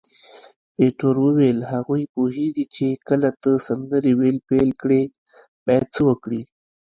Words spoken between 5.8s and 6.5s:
څه وکړي.